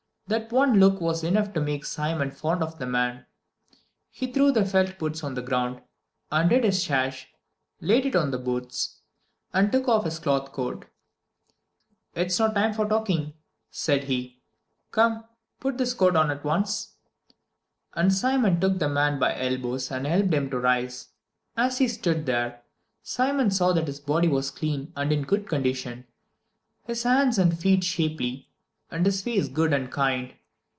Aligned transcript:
That 0.27 0.49
one 0.49 0.79
look 0.79 1.01
was 1.01 1.25
enough 1.25 1.51
to 1.51 1.59
make 1.59 1.83
Simon 1.83 2.31
fond 2.31 2.63
of 2.63 2.79
the 2.79 2.85
man. 2.85 3.25
He 4.09 4.31
threw 4.31 4.53
the 4.53 4.63
felt 4.63 4.97
boots 4.97 5.25
on 5.25 5.33
the 5.33 5.41
ground, 5.41 5.81
undid 6.31 6.63
his 6.63 6.81
sash, 6.85 7.27
laid 7.81 8.05
it 8.05 8.15
on 8.15 8.31
the 8.31 8.37
boots, 8.37 9.01
and 9.53 9.73
took 9.73 9.89
off 9.89 10.05
his 10.05 10.19
cloth 10.19 10.53
coat. 10.53 10.85
"It's 12.15 12.39
not 12.39 12.51
a 12.51 12.53
time 12.53 12.71
for 12.71 12.87
talking," 12.87 13.33
said 13.71 14.05
he. 14.05 14.41
"Come, 14.91 15.25
put 15.59 15.77
this 15.77 15.93
coat 15.93 16.15
on 16.15 16.31
at 16.31 16.45
once!" 16.45 16.95
And 17.93 18.13
Simon 18.13 18.61
took 18.61 18.79
the 18.79 18.87
man 18.87 19.19
by 19.19 19.33
the 19.33 19.43
elbows 19.43 19.91
and 19.91 20.07
helped 20.07 20.33
him 20.33 20.49
to 20.51 20.59
rise. 20.61 21.09
As 21.57 21.79
he 21.79 21.89
stood 21.89 22.25
there, 22.25 22.61
Simon 23.03 23.51
saw 23.51 23.73
that 23.73 23.87
his 23.87 23.99
body 23.99 24.29
was 24.29 24.49
clean 24.49 24.93
and 24.95 25.11
in 25.11 25.23
good 25.23 25.45
condition, 25.49 26.05
his 26.85 27.03
hands 27.03 27.37
and 27.37 27.59
feet 27.59 27.83
shapely, 27.83 28.47
and 28.93 29.05
his 29.05 29.21
face 29.21 29.47
good 29.47 29.71
and 29.71 29.89
kind. 29.89 30.33